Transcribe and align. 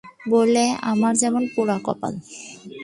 বলে, 0.29 0.63
আমার 0.91 1.13
যেমন 1.15 1.43
পোড়া 1.53 1.77
কপাল! 1.85 2.13